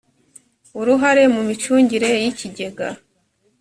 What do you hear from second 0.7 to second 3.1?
uruhare mu micungire y ikigega